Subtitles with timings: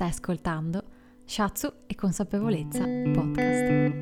[0.00, 0.82] stai ascoltando
[1.26, 3.98] Shatsu e Consapevolezza Podcast.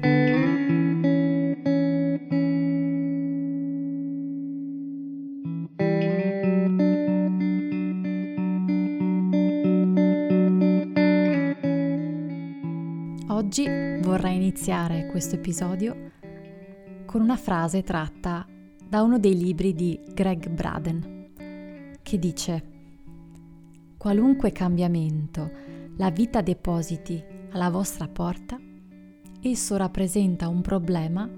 [13.27, 13.67] Oggi
[14.01, 16.13] vorrei iniziare questo episodio
[17.07, 18.47] con una frase tratta
[18.89, 21.31] da uno dei libri di Greg Braden,
[22.01, 22.77] che dice
[23.97, 25.68] Qualunque cambiamento
[25.99, 28.59] la vita depositi alla vostra porta,
[29.41, 31.29] esso rappresenta un problema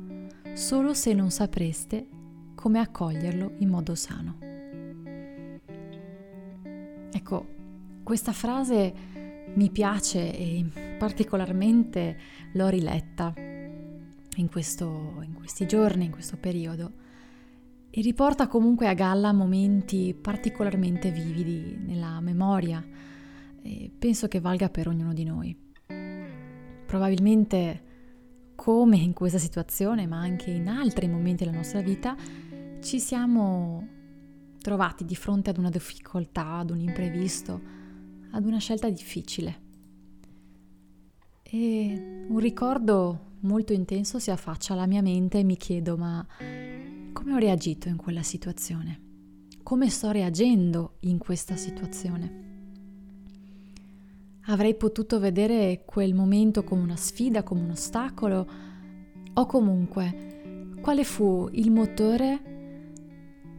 [0.53, 2.07] solo se non sapreste
[2.55, 4.39] come accoglierlo in modo sano.
[7.11, 7.47] Ecco,
[8.03, 8.95] questa frase
[9.55, 10.65] mi piace e
[10.99, 12.19] particolarmente
[12.53, 16.93] l'ho riletta in, questo, in questi giorni, in questo periodo
[17.89, 22.85] e riporta comunque a galla momenti particolarmente vividi nella memoria
[23.63, 25.57] e penso che valga per ognuno di noi.
[26.87, 27.89] Probabilmente
[28.55, 32.15] come in questa situazione, ma anche in altri momenti della nostra vita,
[32.81, 33.87] ci siamo
[34.61, 37.61] trovati di fronte ad una difficoltà, ad un imprevisto,
[38.33, 39.69] ad una scelta difficile.
[41.43, 46.27] E un ricordo molto intenso si affaccia alla mia mente e mi chiedo ma
[47.13, 49.01] come ho reagito in quella situazione?
[49.63, 52.50] Come sto reagendo in questa situazione?
[54.47, 58.49] Avrei potuto vedere quel momento come una sfida, come un ostacolo,
[59.33, 62.41] o comunque quale fu il motore,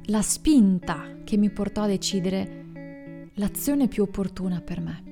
[0.05, 5.03] la spinta che mi portò a decidere l'azione più opportuna per me.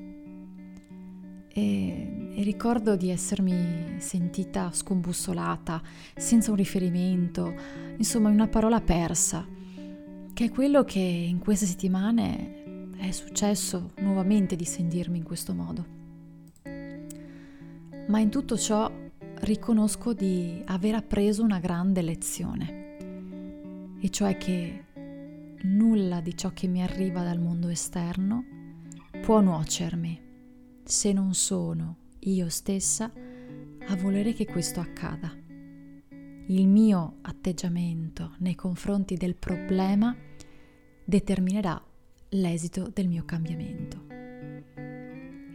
[1.52, 5.82] E, e, ricordo di essermi sentita scombussolata,
[6.16, 7.54] senza un riferimento,
[7.98, 9.48] insomma una parola persa,
[10.34, 12.59] che è quello che in queste settimane
[13.00, 15.98] è successo nuovamente di sentirmi in questo modo.
[18.08, 18.92] Ma in tutto ciò
[19.42, 24.84] riconosco di aver appreso una grande lezione, e cioè che
[25.62, 28.44] nulla di ciò che mi arriva dal mondo esterno
[29.22, 30.22] può nuocermi
[30.84, 33.12] se non sono io stessa
[33.88, 35.34] a volere che questo accada.
[36.48, 40.16] Il mio atteggiamento nei confronti del problema
[41.06, 41.82] determinerà
[42.30, 44.06] l'esito del mio cambiamento.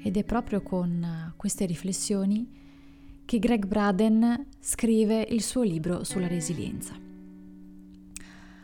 [0.03, 2.63] Ed è proprio con queste riflessioni
[3.25, 6.95] che Greg Braden scrive il suo libro sulla resilienza.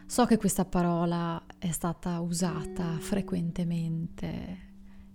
[0.06, 4.68] So che questa parola è stata usata frequentemente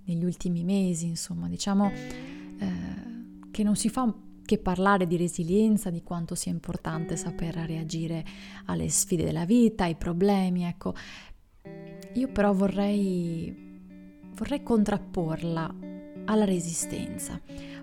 [0.05, 4.13] negli ultimi mesi, insomma, diciamo eh, che non si fa
[4.45, 8.23] che parlare di resilienza, di quanto sia importante saper reagire
[8.65, 10.93] alle sfide della vita, ai problemi, ecco.
[12.13, 13.53] Io però vorrei,
[14.35, 15.75] vorrei contrapporla
[16.25, 17.39] alla resistenza,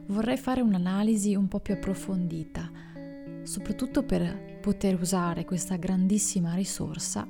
[0.06, 2.70] vorrei fare un'analisi un po' più approfondita,
[3.42, 7.26] soprattutto per poter usare questa grandissima risorsa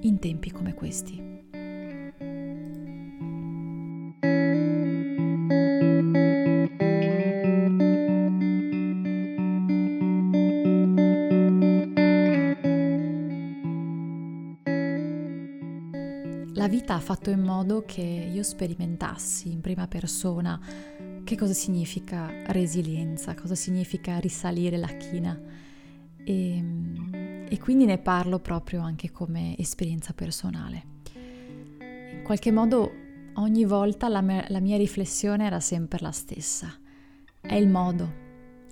[0.00, 1.31] in tempi come questi.
[16.94, 20.60] Ha fatto in modo che io sperimentassi in prima persona
[21.24, 25.40] che cosa significa resilienza, cosa significa risalire la china
[26.24, 26.64] e,
[27.48, 30.90] e quindi ne parlo proprio anche come esperienza personale.
[32.12, 32.92] In qualche modo
[33.34, 36.72] ogni volta la mia, la mia riflessione era sempre la stessa.
[37.40, 38.12] È il modo,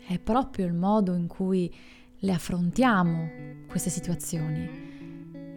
[0.06, 1.72] è proprio il modo in cui
[2.19, 3.30] le affrontiamo
[3.66, 4.69] queste situazioni,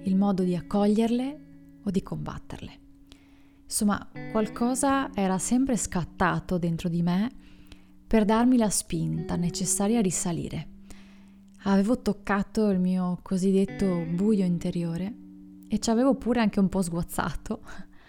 [0.03, 1.39] il modo di accoglierle
[1.83, 2.79] o di combatterle.
[3.63, 7.31] Insomma, qualcosa era sempre scattato dentro di me
[8.05, 10.67] per darmi la spinta necessaria a risalire.
[11.63, 15.11] Avevo toccato il mio cosiddetto buio interiore
[15.67, 17.61] e ci avevo pure anche un po' sguazzato,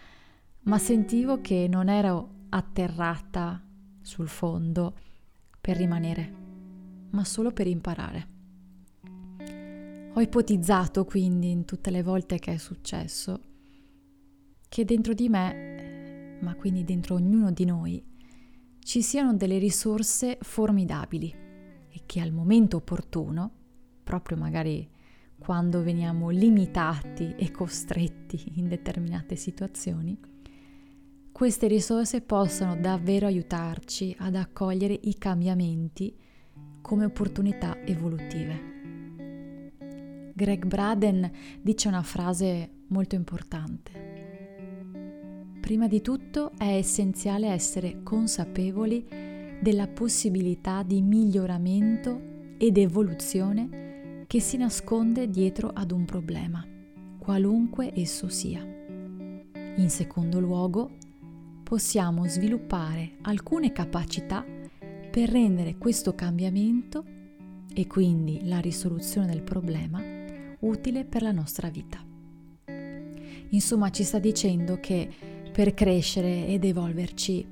[0.65, 3.63] ma sentivo che non ero atterrata
[4.03, 4.95] sul fondo
[5.61, 6.33] per rimanere,
[7.11, 8.29] ma solo per imparare.
[10.13, 13.41] Ho ipotizzato quindi in tutte le volte che è successo
[14.75, 18.05] che dentro di me, ma quindi dentro ognuno di noi,
[18.81, 21.33] ci siano delle risorse formidabili
[21.89, 23.53] e che al momento opportuno,
[24.03, 24.91] proprio magari
[25.39, 30.19] quando veniamo limitati e costretti in determinate situazioni,
[31.31, 36.13] queste risorse possano davvero aiutarci ad accogliere i cambiamenti
[36.81, 38.73] come opportunità evolutive.
[40.35, 41.31] Greg Braden
[41.63, 44.14] dice una frase molto importante
[45.65, 49.03] Prima di tutto è essenziale essere consapevoli
[49.63, 52.21] della possibilità di miglioramento
[52.59, 56.63] ed evoluzione che si nasconde dietro ad un problema,
[57.19, 58.63] qualunque esso sia.
[58.63, 60.99] In secondo luogo,
[61.63, 64.45] possiamo sviluppare alcune capacità
[65.11, 67.07] per rendere questo cambiamento
[67.73, 70.03] e quindi la risoluzione del problema
[70.59, 72.05] utile per la nostra vita.
[73.49, 77.47] Insomma, ci sta dicendo che per crescere ed evolverci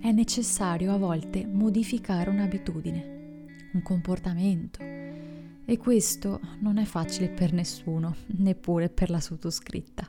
[0.00, 4.78] è necessario a volte modificare un'abitudine, un comportamento.
[4.80, 10.08] E questo non è facile per nessuno, neppure per la sottoscritta,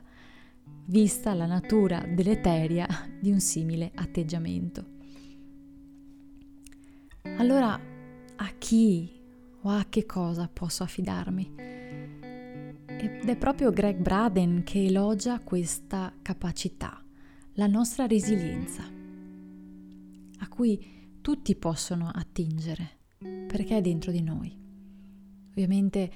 [0.86, 2.86] vista la natura deleteria
[3.20, 4.86] di un simile atteggiamento.
[7.36, 7.78] Allora,
[8.36, 9.12] a chi
[9.60, 11.52] o a che cosa posso affidarmi?
[12.86, 17.02] Ed è proprio Greg Braden che elogia questa capacità
[17.58, 18.82] la nostra resilienza,
[20.38, 24.54] a cui tutti possono attingere, perché è dentro di noi.
[25.48, 26.10] Ovviamente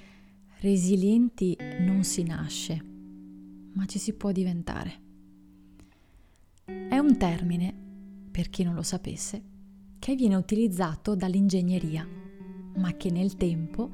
[0.60, 2.84] resilienti non si nasce,
[3.72, 5.00] ma ci si può diventare.
[6.64, 7.74] È un termine,
[8.30, 9.42] per chi non lo sapesse,
[9.98, 12.06] che viene utilizzato dall'ingegneria,
[12.76, 13.90] ma che nel tempo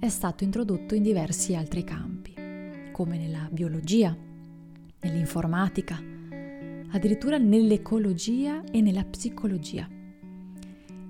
[0.00, 2.34] è stato introdotto in diversi altri campi,
[2.90, 4.16] come nella biologia,
[5.00, 6.10] nell'informatica,
[6.92, 9.88] addirittura nell'ecologia e nella psicologia,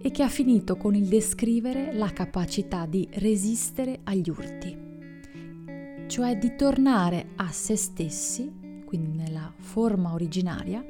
[0.05, 4.77] e che ha finito con il descrivere la capacità di resistere agli urti,
[6.07, 10.85] cioè di tornare a se stessi, quindi nella forma originaria,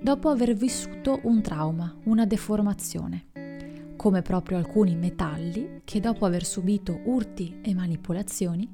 [0.00, 3.26] dopo aver vissuto un trauma, una deformazione,
[3.96, 8.68] come proprio alcuni metalli che dopo aver subito urti e manipolazioni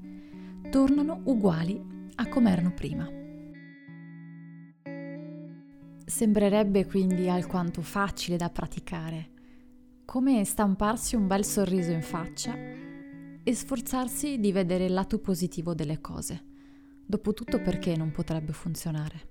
[0.70, 1.80] tornano uguali
[2.14, 3.25] a come erano prima.
[6.08, 9.30] Sembrerebbe quindi alquanto facile da praticare,
[10.04, 16.00] come stamparsi un bel sorriso in faccia e sforzarsi di vedere il lato positivo delle
[16.00, 16.44] cose.
[17.04, 19.28] Dopotutto perché non potrebbe funzionare?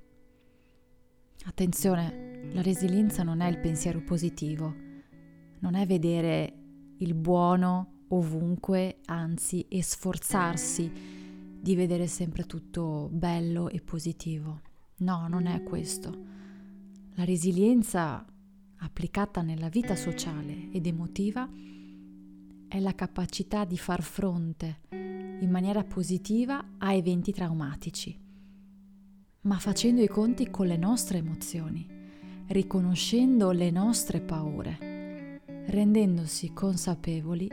[1.46, 4.76] Attenzione, la resilienza non è il pensiero positivo,
[5.60, 6.54] non è vedere
[6.98, 10.92] il buono ovunque, anzi, e sforzarsi
[11.62, 14.60] di vedere sempre tutto bello e positivo.
[14.98, 16.44] No, non è questo.
[17.18, 18.26] La resilienza
[18.80, 21.50] applicata nella vita sociale ed emotiva
[22.68, 28.20] è la capacità di far fronte in maniera positiva a eventi traumatici,
[29.42, 31.88] ma facendo i conti con le nostre emozioni,
[32.48, 37.50] riconoscendo le nostre paure, rendendosi consapevoli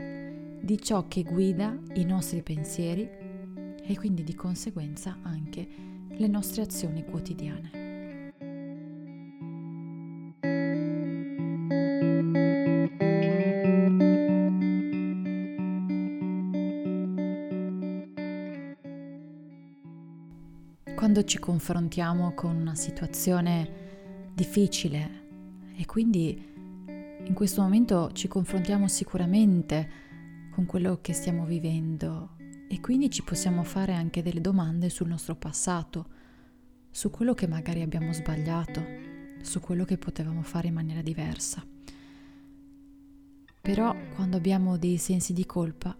[0.61, 3.07] di ciò che guida i nostri pensieri
[3.81, 5.65] e quindi di conseguenza anche
[6.09, 7.82] le nostre azioni quotidiane.
[21.03, 25.25] Quando ci confrontiamo con una situazione difficile
[25.75, 26.41] e quindi
[27.25, 29.89] in questo momento ci confrontiamo sicuramente
[30.51, 32.37] con quello che stiamo vivendo
[32.69, 36.07] e quindi ci possiamo fare anche delle domande sul nostro passato,
[36.89, 38.81] su quello che magari abbiamo sbagliato,
[39.41, 41.67] su quello che potevamo fare in maniera diversa.
[43.59, 45.97] Però quando abbiamo dei sensi di colpa,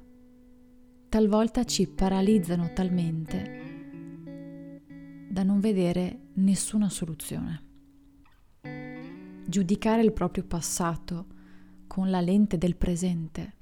[1.09, 3.62] talvolta ci paralizzano talmente
[5.33, 7.61] da non vedere nessuna soluzione.
[9.47, 11.25] Giudicare il proprio passato
[11.87, 13.55] con la lente del presente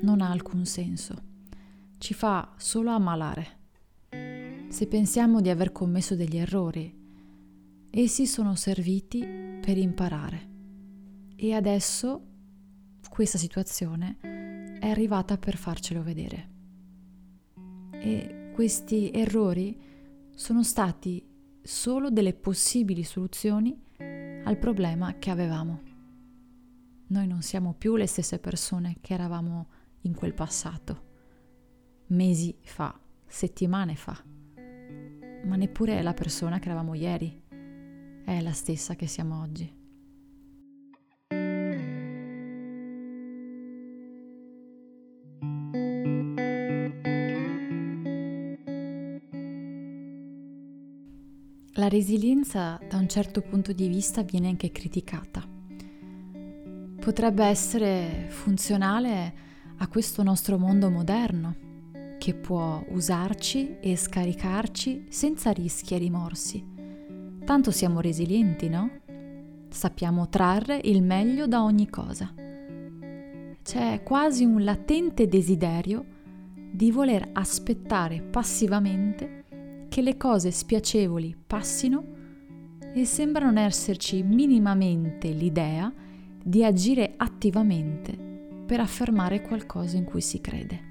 [0.00, 1.22] non ha alcun senso,
[1.98, 3.56] ci fa solo ammalare.
[4.70, 6.96] Se pensiamo di aver commesso degli errori,
[7.90, 9.18] essi sono serviti
[9.60, 10.48] per imparare
[11.36, 12.22] e adesso
[13.06, 14.16] questa situazione
[14.80, 16.48] è arrivata per farcelo vedere.
[17.90, 19.87] E questi errori
[20.38, 21.26] sono stati
[21.60, 23.76] solo delle possibili soluzioni
[24.44, 25.82] al problema che avevamo.
[27.08, 29.66] Noi non siamo più le stesse persone che eravamo
[30.02, 31.02] in quel passato,
[32.10, 34.22] mesi fa, settimane fa,
[35.44, 37.42] ma neppure la persona che eravamo ieri
[38.24, 39.77] è la stessa che siamo oggi.
[51.98, 55.44] Resilienza da un certo punto di vista viene anche criticata.
[57.00, 59.34] Potrebbe essere funzionale
[59.78, 61.56] a questo nostro mondo moderno,
[62.18, 66.76] che può usarci e scaricarci senza rischi e rimorsi,
[67.44, 68.90] Tanto siamo resilienti, no?
[69.68, 72.30] Sappiamo trarre il meglio da ogni cosa.
[73.62, 76.04] C'è quasi un latente desiderio
[76.70, 79.37] di voler aspettare passivamente
[79.88, 82.16] che le cose spiacevoli passino
[82.94, 85.92] e sembra non esserci minimamente l'idea
[86.42, 88.16] di agire attivamente
[88.66, 90.86] per affermare qualcosa in cui si crede.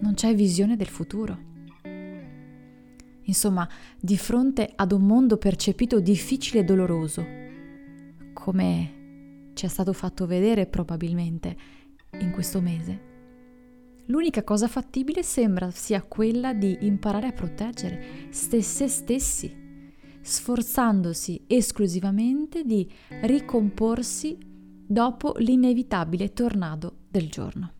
[0.00, 1.50] Non c'è visione del futuro.
[3.24, 3.68] Insomma,
[4.00, 7.24] di fronte ad un mondo percepito difficile e doloroso,
[8.32, 11.56] come ci è stato fatto vedere probabilmente
[12.18, 13.11] in questo mese,
[14.06, 19.60] l'unica cosa fattibile sembra sia quella di imparare a proteggere se stessi
[20.20, 22.90] sforzandosi esclusivamente di
[23.22, 24.38] ricomporsi
[24.86, 27.72] dopo l'inevitabile tornado del giorno.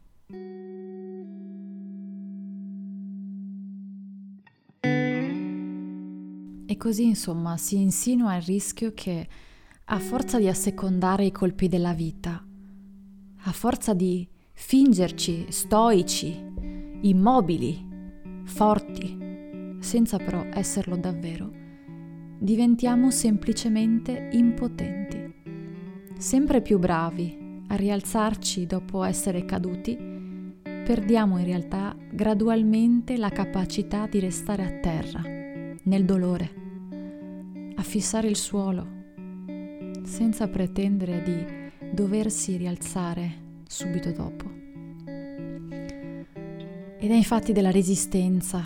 [6.66, 9.28] E così insomma si insinua il rischio che
[9.84, 12.42] a forza di assecondare i colpi della vita,
[13.44, 16.44] a forza di fingerci stoici,
[17.02, 17.88] immobili,
[18.44, 21.50] forti, senza però esserlo davvero,
[22.38, 25.32] diventiamo semplicemente impotenti,
[26.16, 29.96] sempre più bravi a rialzarci dopo essere caduti,
[30.62, 35.22] perdiamo in realtà gradualmente la capacità di restare a terra,
[35.84, 36.50] nel dolore,
[37.74, 39.00] a fissare il suolo,
[40.02, 43.41] senza pretendere di doversi rialzare
[43.72, 44.50] subito dopo.
[46.98, 48.62] Ed è infatti della resistenza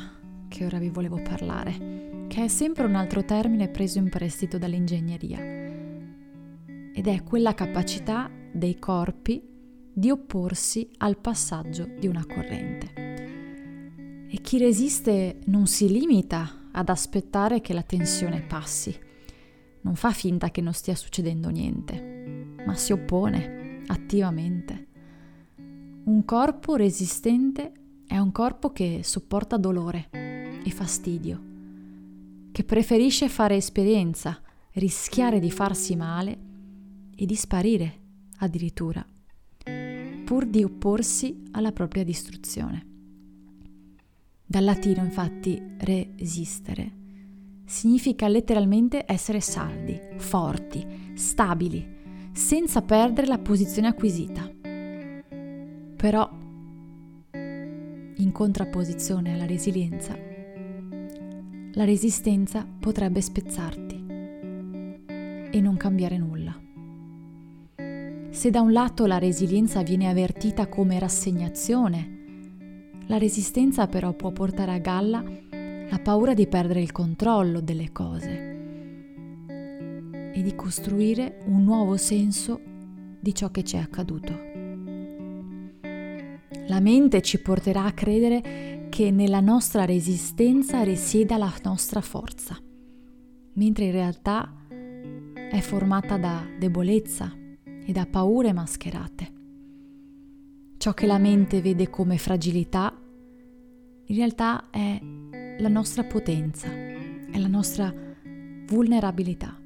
[0.49, 5.39] che ora vi volevo parlare che è sempre un altro termine preso in prestito dall'ingegneria,
[6.93, 9.43] ed è quella capacità dei corpi
[9.93, 12.93] di opporsi al passaggio di una corrente.
[14.29, 18.95] E chi resiste non si limita ad aspettare che la tensione passi,
[19.83, 24.86] non fa finta che non stia succedendo niente, ma si oppone attivamente.
[26.07, 27.73] Un corpo resistente
[28.07, 31.43] è un corpo che sopporta dolore e fastidio
[32.53, 34.41] che preferisce fare esperienza,
[34.75, 36.39] rischiare di farsi male
[37.17, 38.01] e di sparire
[38.39, 39.05] addirittura,
[40.25, 42.87] pur di opporsi alla propria distruzione.
[44.47, 46.93] Dal latino infatti resistere
[47.65, 54.56] significa letteralmente essere saldi, forti, stabili, senza perdere la posizione acquisita.
[56.07, 56.31] Però,
[57.33, 60.17] in contrapposizione alla resilienza,
[61.73, 64.05] la resistenza potrebbe spezzarti
[65.51, 66.57] e non cambiare nulla.
[68.31, 72.11] Se da un lato la resilienza viene avvertita come rassegnazione,
[73.07, 75.25] la resistenza però può portare a galla
[75.91, 78.55] la paura di perdere il controllo delle cose
[80.33, 82.61] e di costruire un nuovo senso
[83.19, 84.46] di ciò che ci è accaduto.
[86.69, 92.59] La mente ci porterà a credere che nella nostra resistenza risieda la nostra forza,
[93.53, 97.33] mentre in realtà è formata da debolezza
[97.63, 99.33] e da paure mascherate.
[100.77, 102.93] Ciò che la mente vede come fragilità,
[104.07, 105.01] in realtà è
[105.59, 107.95] la nostra potenza, è la nostra
[108.67, 109.57] vulnerabilità.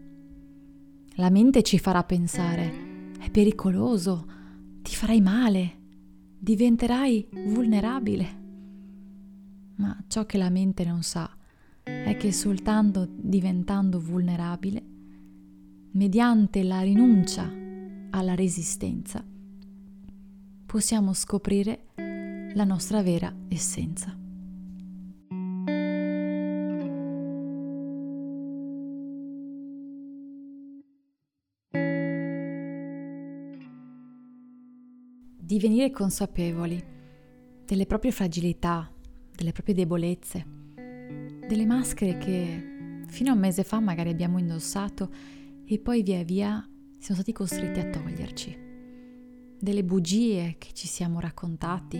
[1.14, 4.26] La mente ci farà pensare, è pericoloso,
[4.82, 5.79] ti farai male,
[6.40, 8.40] diventerai vulnerabile
[9.80, 11.28] ma ciò che la mente non sa
[11.82, 14.84] è che soltanto diventando vulnerabile,
[15.92, 17.50] mediante la rinuncia
[18.10, 19.24] alla resistenza,
[20.66, 21.86] possiamo scoprire
[22.54, 24.19] la nostra vera essenza.
[35.50, 36.80] Divenire consapevoli
[37.64, 38.88] delle proprie fragilità,
[39.34, 40.46] delle proprie debolezze,
[41.44, 45.10] delle maschere che fino a un mese fa magari abbiamo indossato
[45.64, 46.64] e poi via via
[47.00, 48.58] siamo stati costretti a toglierci,
[49.58, 51.98] delle bugie che ci siamo raccontati.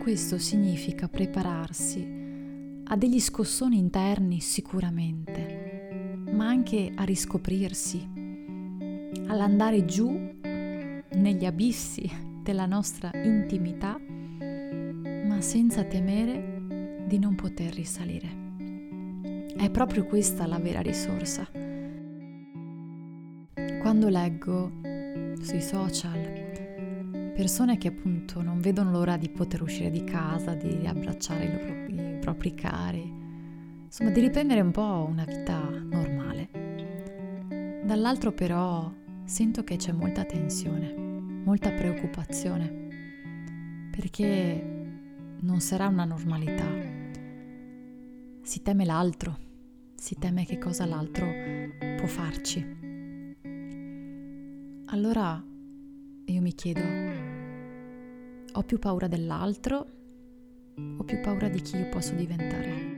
[0.00, 8.08] Questo significa prepararsi a degli scossoni interni sicuramente, ma anche a riscoprirsi,
[9.26, 10.35] all'andare giù
[11.16, 12.10] negli abissi
[12.42, 13.98] della nostra intimità
[15.26, 18.44] ma senza temere di non poter risalire.
[19.56, 21.46] È proprio questa la vera risorsa.
[23.80, 24.70] Quando leggo
[25.40, 26.44] sui social
[27.36, 31.84] persone che appunto non vedono l'ora di poter uscire di casa, di abbracciare i, loro,
[31.86, 33.12] i propri cari,
[33.84, 36.48] insomma di riprendere un po' una vita normale.
[37.84, 38.90] Dall'altro però
[39.24, 41.05] sento che c'è molta tensione,
[41.46, 44.60] molta preoccupazione, perché
[45.42, 46.66] non sarà una normalità.
[48.42, 49.38] Si teme l'altro,
[49.94, 51.24] si teme che cosa l'altro
[51.96, 52.66] può farci.
[54.86, 55.40] Allora
[56.24, 56.80] io mi chiedo,
[58.52, 59.86] ho più paura dell'altro
[60.98, 62.94] o più paura di chi io posso diventare?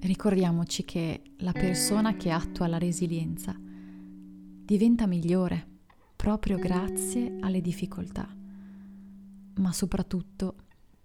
[0.00, 3.54] Ricordiamoci che la persona che attua la resilienza
[4.68, 5.66] diventa migliore
[6.14, 8.28] proprio grazie alle difficoltà,
[9.54, 10.56] ma soprattutto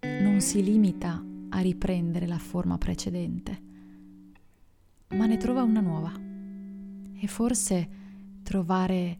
[0.01, 3.61] non si limita a riprendere la forma precedente,
[5.11, 6.11] ma ne trova una nuova.
[6.11, 7.89] E forse
[8.43, 9.19] trovare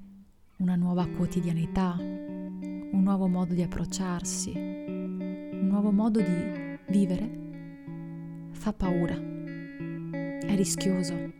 [0.57, 9.15] una nuova quotidianità, un nuovo modo di approcciarsi, un nuovo modo di vivere, fa paura
[9.15, 11.31] è rischioso,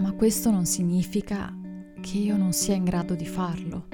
[0.00, 1.58] ma questo non significa
[2.00, 3.86] che io non sia in grado di farlo,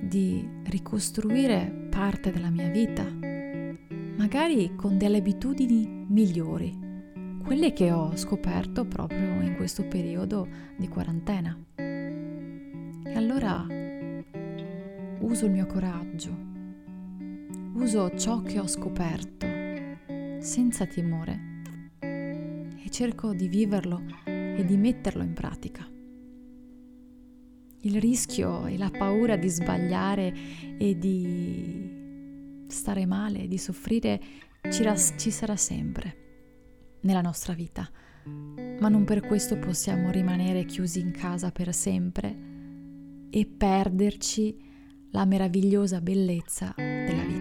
[0.00, 3.04] di ricostruire parte della mia vita,
[4.16, 6.78] magari con delle abitudini migliori,
[7.42, 11.56] quelle che ho scoperto proprio in questo periodo di quarantena.
[11.74, 13.66] E allora
[15.20, 16.36] uso il mio coraggio,
[17.74, 19.46] uso ciò che ho scoperto
[20.38, 21.50] senza timore
[22.92, 25.91] cerco di viverlo e di metterlo in pratica.
[27.82, 30.32] Il rischio e la paura di sbagliare
[30.78, 34.20] e di stare male, di soffrire,
[34.70, 37.90] ci, ras- ci sarà sempre nella nostra vita,
[38.78, 42.50] ma non per questo possiamo rimanere chiusi in casa per sempre
[43.30, 44.70] e perderci
[45.10, 47.31] la meravigliosa bellezza della vita.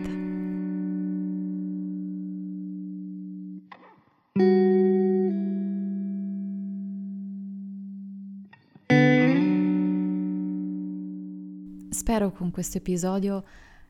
[11.91, 13.43] Spero con questo episodio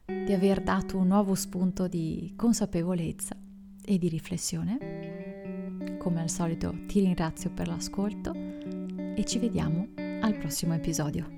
[0.05, 3.37] di aver dato un nuovo spunto di consapevolezza
[3.85, 5.97] e di riflessione.
[5.99, 11.29] Come al solito ti ringrazio per l'ascolto e ci vediamo al prossimo episodio.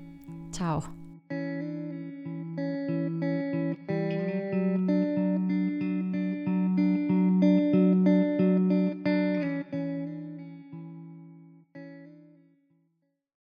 [0.50, 1.03] Ciao!